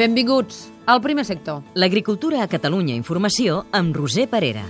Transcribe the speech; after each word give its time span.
Benvinguts 0.00 0.70
al 0.86 1.02
primer 1.04 1.26
sector. 1.28 1.58
L'agricultura 1.74 2.38
a 2.40 2.46
Catalunya 2.48 2.94
Informació 2.96 3.66
amb 3.76 3.92
Roser 3.92 4.30
Parera. 4.32 4.62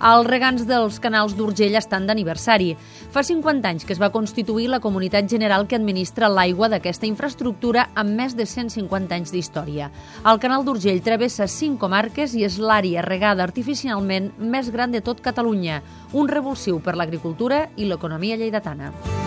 Els 0.00 0.24
regants 0.30 0.64
dels 0.64 0.96
canals 1.04 1.34
d'Urgell 1.36 1.76
estan 1.76 2.08
d'aniversari. 2.08 2.70
Fa 3.12 3.20
50 3.20 3.68
anys 3.68 3.84
que 3.84 3.92
es 3.92 4.00
va 4.00 4.08
constituir 4.16 4.70
la 4.72 4.80
comunitat 4.80 5.28
general 5.28 5.68
que 5.68 5.76
administra 5.76 6.32
l'aigua 6.32 6.72
d'aquesta 6.72 7.04
infraestructura 7.04 7.90
amb 7.92 8.16
més 8.16 8.32
de 8.32 8.48
150 8.48 9.20
anys 9.20 9.36
d'història. 9.36 9.92
El 10.24 10.40
canal 10.40 10.64
d'Urgell 10.64 11.04
travessa 11.04 11.44
5 11.44 11.76
comarques 11.84 12.32
i 12.32 12.48
és 12.48 12.56
l'àrea 12.56 13.04
regada 13.04 13.44
artificialment 13.44 14.32
més 14.40 14.72
gran 14.72 14.88
de 14.88 15.04
tot 15.04 15.20
Catalunya, 15.20 15.82
un 16.16 16.32
revulsiu 16.32 16.80
per 16.80 16.96
l'agricultura 16.96 17.66
i 17.76 17.92
l'economia 17.92 18.40
lleidatana. 18.40 19.19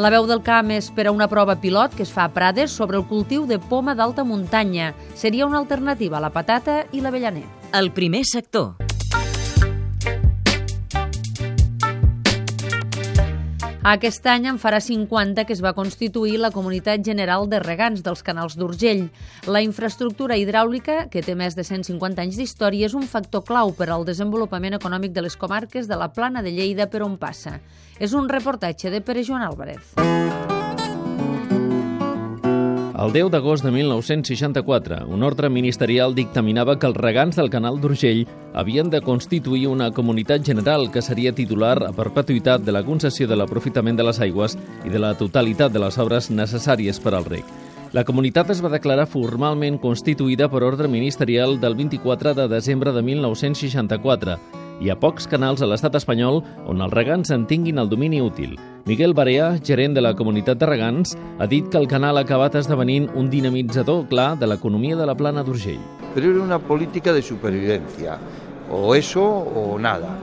La 0.00 0.08
veu 0.08 0.24
del 0.24 0.40
camp 0.40 0.70
és 0.72 0.86
per 0.96 1.04
a 1.10 1.12
una 1.12 1.26
prova 1.28 1.58
pilot 1.60 1.92
que 1.92 2.06
es 2.06 2.12
fa 2.14 2.24
a 2.24 2.32
Prades 2.32 2.72
sobre 2.72 2.96
el 2.96 3.04
cultiu 3.10 3.44
de 3.44 3.58
poma 3.60 3.92
d'alta 3.98 4.24
muntanya. 4.24 4.94
Seria 5.12 5.44
una 5.44 5.60
alternativa 5.60 6.16
a 6.16 6.24
la 6.24 6.32
patata 6.32 6.86
i 6.96 7.04
l'avellaner. 7.04 7.44
El 7.76 7.92
primer 7.92 8.24
sector. 8.24 8.79
Aquest 13.80 14.26
any 14.28 14.44
en 14.44 14.58
farà 14.60 14.76
50 14.84 15.46
que 15.48 15.54
es 15.56 15.62
va 15.64 15.72
constituir 15.72 16.34
la 16.36 16.50
Comunitat 16.52 17.00
General 17.00 17.46
de 17.48 17.62
Regants 17.62 18.02
dels 18.04 18.20
Canals 18.22 18.58
d'Urgell. 18.60 19.06
La 19.48 19.62
infraestructura 19.64 20.36
hidràulica, 20.36 21.06
que 21.08 21.22
té 21.24 21.32
més 21.32 21.56
de 21.56 21.64
150 21.64 22.20
anys 22.20 22.36
d'història, 22.36 22.90
és 22.92 22.94
un 22.98 23.08
factor 23.08 23.40
clau 23.48 23.72
per 23.72 23.88
al 23.88 24.04
desenvolupament 24.04 24.76
econòmic 24.76 25.16
de 25.16 25.24
les 25.24 25.36
comarques 25.40 25.88
de 25.88 25.96
la 25.96 26.12
Plana 26.12 26.44
de 26.44 26.52
Lleida 26.52 26.90
per 26.92 27.00
on 27.08 27.16
passa. 27.16 27.56
És 27.96 28.12
un 28.12 28.28
reportatge 28.28 28.92
de 28.92 29.00
Pere 29.00 29.24
Joan 29.24 29.48
Álvarez. 29.48 29.96
El 33.00 33.14
10 33.14 33.30
d'agost 33.32 33.64
de 33.64 33.70
1964, 33.72 35.06
un 35.08 35.22
ordre 35.24 35.48
ministerial 35.48 36.12
dictaminava 36.12 36.74
que 36.76 36.84
els 36.84 36.98
regants 37.00 37.38
del 37.38 37.48
canal 37.48 37.78
d'Urgell 37.80 38.26
havien 38.52 38.90
de 38.92 39.00
constituir 39.00 39.70
una 39.70 39.86
comunitat 39.90 40.44
general 40.44 40.90
que 40.92 41.00
seria 41.00 41.32
titular 41.32 41.78
a 41.86 41.94
perpetuïtat 41.96 42.60
de 42.60 42.74
la 42.76 42.82
concessió 42.84 43.24
de 43.26 43.38
l'aprofitament 43.40 43.96
de 43.96 44.04
les 44.04 44.20
aigües 44.20 44.58
i 44.84 44.92
de 44.92 45.00
la 45.00 45.14
totalitat 45.16 45.72
de 45.72 45.80
les 45.80 45.96
obres 45.96 46.28
necessàries 46.28 47.00
per 47.00 47.14
al 47.16 47.24
rec. 47.24 47.48
La 47.96 48.04
comunitat 48.04 48.52
es 48.52 48.60
va 48.60 48.68
declarar 48.68 49.08
formalment 49.08 49.80
constituïda 49.80 50.50
per 50.52 50.60
ordre 50.68 50.88
ministerial 50.88 51.56
del 51.56 51.80
24 51.80 52.34
de 52.36 52.50
desembre 52.52 52.92
de 52.92 53.00
1964 53.00 54.36
hi 54.80 54.92
ha 54.92 55.00
pocs 55.00 55.24
canals 55.28 55.60
a 55.64 55.68
l'estat 55.68 55.96
espanyol 55.96 56.42
on 56.68 56.84
els 56.84 56.92
regants 56.92 57.32
en 57.32 57.48
tinguin 57.48 57.80
el 57.80 57.88
domini 57.88 58.20
útil. 58.20 58.58
Miguel 58.86 59.12
Barea, 59.12 59.58
gerent 59.62 59.92
de 59.94 60.00
la 60.00 60.14
comunitat 60.16 60.58
de 60.58 60.66
regants, 60.66 61.12
ha 61.38 61.46
dit 61.46 61.66
que 61.68 61.76
el 61.78 61.86
canal 61.88 62.16
ha 62.16 62.22
acabat 62.24 62.54
esdevenint 62.56 63.10
un 63.14 63.28
dinamitzador 63.30 64.06
clar 64.08 64.38
de 64.40 64.48
l'economia 64.48 64.96
de 64.96 65.06
la 65.06 65.14
plana 65.14 65.44
d'Urgell. 65.44 65.82
Però 66.14 66.30
era 66.30 66.40
una 66.40 66.58
política 66.58 67.12
de 67.12 67.20
supervivencia, 67.22 68.16
o 68.72 68.94
eso 68.94 69.22
o 69.22 69.78
nada. 69.78 70.16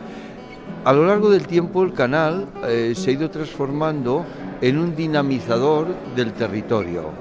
A 0.84 0.94
lo 0.94 1.06
largo 1.06 1.30
del 1.30 1.46
tiempo 1.46 1.84
el 1.84 1.94
canal 1.94 2.48
eh, 2.66 2.94
se 2.96 3.12
ha 3.12 3.14
ido 3.14 3.30
transformando 3.30 4.26
en 4.62 4.80
un 4.80 4.96
dinamizador 4.96 5.88
del 6.16 6.34
territorio, 6.34 7.12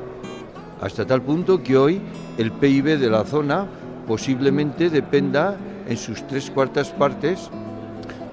hasta 0.81 1.07
tal 1.07 1.21
punto 1.21 1.63
que 1.63 1.77
hoy 1.77 2.01
el 2.39 2.51
PIB 2.53 2.99
de 2.99 3.11
la 3.11 3.25
zona 3.25 3.67
posiblemente 4.07 4.89
dependa 4.89 5.57
en 5.87 5.97
sus 5.97 6.27
tres 6.27 6.51
cuartas 6.51 6.91
partes 6.91 7.51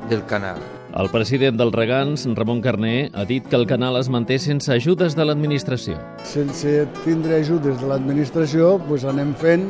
del 0.09 0.25
canal. 0.25 0.57
El 0.94 1.08
president 1.09 1.55
dels 1.58 1.73
regants, 1.73 2.23
Ramon 2.38 2.59
Carné, 2.61 3.08
ha 3.17 3.23
dit 3.25 3.47
que 3.49 3.55
el 3.58 3.63
canal 3.66 3.95
es 3.97 4.11
manté 4.13 4.36
sense 4.38 4.69
ajudes 4.75 5.16
de 5.17 5.25
l'administració. 5.25 5.95
Sense 6.30 6.83
tindre 7.02 7.39
ajudes 7.39 7.80
de 7.81 7.89
l'administració, 7.89 8.76
doncs 8.86 9.08
anem 9.09 9.31
fent, 9.42 9.65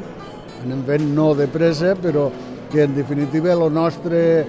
anem 0.66 0.84
fent 0.90 1.08
no 1.16 1.30
de 1.40 1.48
pressa, 1.48 1.94
però 1.96 2.28
que 2.74 2.84
en 2.84 3.00
definitiva 3.00 3.56
el 3.56 3.64
nostre, 3.72 4.44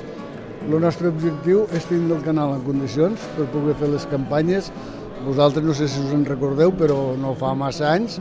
el 0.66 0.76
nostre 0.82 1.14
objectiu 1.14 1.62
és 1.70 1.86
tindre 1.86 2.18
el 2.18 2.26
canal 2.26 2.56
en 2.56 2.66
condicions 2.66 3.22
per 3.38 3.46
poder 3.54 3.78
fer 3.78 3.94
les 3.94 4.10
campanyes. 4.10 4.74
Vosaltres 5.22 5.62
no 5.62 5.78
sé 5.78 5.86
si 5.86 6.02
us 6.02 6.10
en 6.16 6.26
recordeu, 6.26 6.74
però 6.74 7.14
no 7.14 7.36
fa 7.38 7.54
massa 7.54 7.92
anys. 7.94 8.18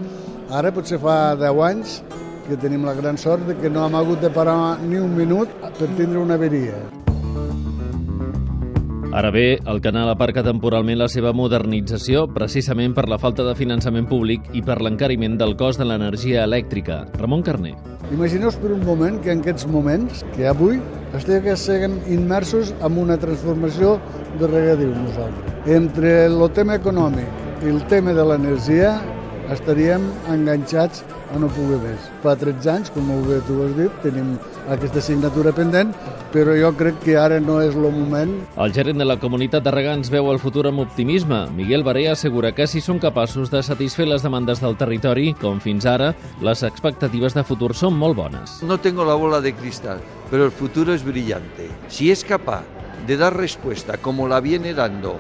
Ara 0.54 0.70
potser 0.76 1.02
fa 1.02 1.34
10 1.42 1.64
anys 1.74 2.04
que 2.46 2.62
tenim 2.62 2.86
la 2.86 2.94
gran 2.94 3.18
sort 3.18 3.50
de 3.50 3.58
que 3.58 3.74
no 3.74 3.88
hem 3.88 3.98
hagut 3.98 4.22
de 4.22 4.30
parar 4.30 4.78
ni 4.84 5.02
un 5.02 5.18
minut 5.18 5.50
per 5.80 5.90
tindre 5.98 6.22
una 6.22 6.38
averia. 6.38 6.84
Ara 9.14 9.30
bé, 9.30 9.60
el 9.70 9.78
canal 9.78 10.10
aparca 10.10 10.42
temporalment 10.42 10.98
la 10.98 11.06
seva 11.06 11.36
modernització 11.38 12.24
precisament 12.34 12.96
per 12.98 13.04
la 13.12 13.20
falta 13.22 13.44
de 13.46 13.52
finançament 13.54 14.08
públic 14.10 14.48
i 14.58 14.64
per 14.66 14.80
l'encariment 14.82 15.36
del 15.38 15.54
cost 15.60 15.78
de 15.78 15.86
l'energia 15.86 16.48
elèctrica. 16.48 17.04
Ramon 17.20 17.44
Carné. 17.46 17.76
Imagineu 18.10 18.50
per 18.58 18.72
un 18.74 18.82
moment 18.88 19.20
que 19.22 19.30
en 19.36 19.44
aquests 19.46 19.68
moments, 19.70 20.24
que 20.34 20.48
avui, 20.50 20.82
estiguem 21.14 22.00
immersos 22.10 22.74
en 22.82 22.98
una 23.04 23.20
transformació 23.22 24.00
de 24.42 24.50
regadiu 24.50 24.90
nosaltres. 24.98 25.62
Entre 25.78 26.16
el 26.32 26.42
tema 26.58 26.82
econòmic 26.82 27.62
i 27.62 27.70
el 27.70 27.86
tema 27.94 28.18
de 28.18 28.26
l'energia 28.26 28.96
estaríem 29.54 30.10
enganxats 30.34 31.06
a 31.30 31.38
no 31.38 31.54
poder 31.54 31.78
més. 31.86 32.10
Fa 32.26 32.34
13 32.34 32.74
anys, 32.80 32.90
com 32.98 33.14
bé 33.30 33.44
tu 33.46 33.62
has 33.62 33.78
dit, 33.78 34.02
tenim 34.02 34.34
aquesta 34.72 35.00
assignatura 35.00 35.52
pendent, 35.56 35.92
però 36.34 36.54
jo 36.58 36.72
crec 36.78 37.00
que 37.04 37.18
ara 37.20 37.40
no 37.44 37.60
és 37.62 37.76
el 37.76 37.88
moment. 37.94 38.32
El 38.58 38.74
gerent 38.74 39.02
de 39.02 39.08
la 39.08 39.18
comunitat 39.22 39.66
de 39.66 39.74
regants 39.74 40.12
veu 40.14 40.30
el 40.32 40.40
futur 40.42 40.66
amb 40.70 40.84
optimisme. 40.84 41.44
Miguel 41.58 41.84
Barea 41.84 42.14
assegura 42.14 42.54
que 42.56 42.68
si 42.68 42.82
són 42.82 43.02
capaços 43.04 43.52
de 43.54 43.64
satisfer 43.64 44.08
les 44.08 44.24
demandes 44.26 44.64
del 44.64 44.78
territori, 44.80 45.34
com 45.42 45.60
fins 45.64 45.86
ara, 45.90 46.14
les 46.42 46.64
expectatives 46.64 47.36
de 47.38 47.44
futur 47.44 47.74
són 47.76 47.98
molt 47.98 48.18
bones. 48.18 48.62
No 48.64 48.80
tengo 48.80 49.06
la 49.06 49.20
bola 49.20 49.42
de 49.42 49.54
cristal, 49.54 50.00
pero 50.32 50.46
el 50.46 50.52
futuro 50.52 50.94
es 50.94 51.04
brillante. 51.04 51.70
Si 51.90 52.12
es 52.12 52.24
capaz 52.24 52.64
de 53.06 53.18
dar 53.18 53.36
respuesta 53.36 53.98
como 53.98 54.28
la 54.28 54.40
viene 54.40 54.74
dando 54.74 55.18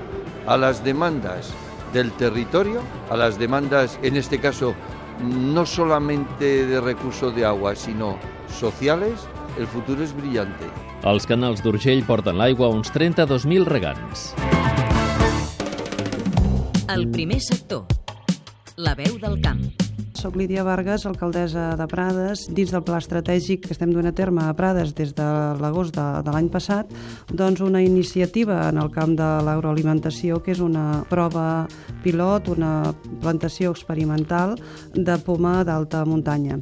a 0.47 0.57
las 0.57 0.83
demandas 0.83 1.53
del 1.93 2.11
territorio, 2.13 2.81
a 3.09 3.17
las 3.17 3.37
demandas, 3.37 3.99
en 4.01 4.17
este 4.17 4.39
caso, 4.39 4.73
no 5.21 5.65
solamente 5.65 6.65
de 6.65 6.81
recursos 6.81 7.35
de 7.35 7.45
agua, 7.45 7.75
sino 7.75 8.17
sociales, 8.53 9.27
el 9.57 9.67
futuro 9.67 10.03
es 10.03 10.13
brillante. 10.15 10.69
Els 11.03 11.27
canals 11.27 11.61
d'Urgell 11.63 12.03
porten 12.07 12.37
l'aigua 12.39 12.69
a 12.69 12.73
uns 12.73 12.91
32.000 12.93 13.65
regants. 13.67 14.31
El 16.93 17.09
primer 17.11 17.41
sector. 17.41 17.85
La 18.77 18.95
veu 18.95 19.17
del 19.21 19.39
camp. 19.41 19.63
Soc 20.23 20.37
Lídia 20.39 20.63
Vargas, 20.63 21.03
alcaldessa 21.03 21.73
de 21.75 21.83
Prades. 21.91 22.45
Dins 22.55 22.69
del 22.71 22.83
pla 22.87 23.01
estratègic 23.01 23.65
que 23.65 23.73
estem 23.75 23.89
duent 23.91 24.07
a 24.07 24.13
terme 24.15 24.45
a 24.47 24.53
Prades 24.55 24.93
des 24.95 25.11
de 25.17 25.25
l'agost 25.59 25.91
de, 25.97 26.05
de 26.23 26.31
l'any 26.31 26.47
passat, 26.47 26.93
doncs 27.27 27.59
una 27.59 27.81
iniciativa 27.83 28.61
en 28.69 28.79
el 28.79 28.87
camp 28.95 29.17
de 29.19 29.27
l'agroalimentació 29.43 30.39
que 30.39 30.53
és 30.55 30.61
una 30.63 31.03
prova 31.09 31.65
pilot, 32.05 32.47
una 32.55 32.93
plantació 33.19 33.75
experimental 33.75 34.55
de 34.95 35.19
poma 35.27 35.57
d'alta 35.67 36.05
muntanya. 36.07 36.61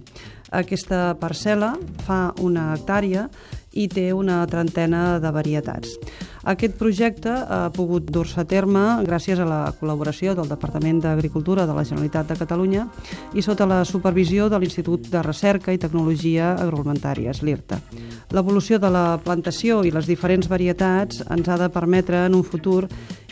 Aquesta 0.50 1.12
parcel·la 1.22 1.76
fa 2.08 2.32
una 2.42 2.72
hectàrea 2.74 3.30
i 3.78 3.86
té 3.94 4.10
una 4.10 4.42
trentena 4.50 5.20
de 5.22 5.38
varietats. 5.38 5.94
Aquest 6.42 6.74
projecte 6.80 7.30
ha 7.30 7.70
pogut 7.74 8.08
dur-se 8.10 8.40
a 8.42 8.48
terme 8.50 8.82
gràcies 9.06 9.38
a 9.38 9.46
la 9.46 9.60
col·laboració 9.78 10.34
del 10.34 10.50
Departament 10.50 11.02
d'Agricultura 11.04 11.68
de 11.70 11.76
la 11.78 11.84
Generalitat 11.86 12.32
de 12.32 12.38
Catalunya 12.40 12.88
i 13.38 13.44
sota 13.46 13.68
la 13.70 13.84
supervisió 13.86 14.50
de 14.50 14.58
l'Institut 14.58 15.06
de 15.14 15.22
Recerca 15.22 15.74
i 15.74 15.78
Tecnologia 15.78 16.56
Agroalimentàries, 16.56 17.44
l'IRTA. 17.46 17.78
L'evolució 18.32 18.80
de 18.80 18.88
la 18.92 19.18
plantació 19.20 19.82
i 19.84 19.92
les 19.92 20.08
diferents 20.08 20.48
varietats 20.48 21.20
ens 21.28 21.50
ha 21.52 21.58
de 21.60 21.68
permetre 21.72 22.26
en 22.26 22.38
un 22.38 22.46
futur 22.48 22.86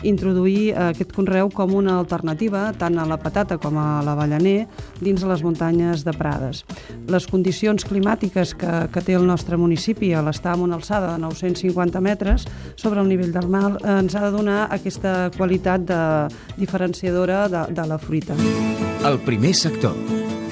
introduir 0.04 0.74
aquest 0.76 1.12
conreu 1.16 1.50
com 1.52 1.72
una 1.76 1.98
alternativa 2.00 2.66
tant 2.78 2.98
a 3.00 3.06
la 3.08 3.18
patata 3.20 3.58
com 3.60 3.78
a 3.80 4.02
l'avellaner 4.04 4.66
dins 5.00 5.24
les 5.24 5.44
muntanyes 5.44 6.04
de 6.04 6.14
Prades. 6.16 6.62
Les 7.08 7.26
condicions 7.32 7.84
climàtiques 7.88 8.54
que, 8.60 8.76
que 8.92 9.04
té 9.04 9.16
el 9.16 9.26
nostre 9.28 9.56
municipi 9.60 10.12
a 10.12 10.24
l'estar 10.24 10.56
en 10.58 10.68
una 10.68 10.76
alçada 10.80 11.14
de 11.14 11.24
950 11.24 12.00
metres 12.04 12.48
sobre 12.76 13.00
el 13.00 13.08
nivell 13.08 13.32
del 13.32 13.48
mar 13.48 13.76
eh, 13.80 13.98
ens 13.98 14.16
ha 14.16 14.26
de 14.28 14.32
donar 14.36 14.62
aquesta 14.68 15.30
qualitat 15.36 15.88
de 15.88 16.02
diferenciadora 16.60 17.46
de, 17.48 17.66
de 17.72 17.88
la 17.88 17.98
fruita. 17.98 18.36
El 19.04 19.20
primer 19.24 19.54
sector. 19.56 20.19